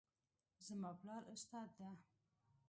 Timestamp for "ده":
1.77-1.89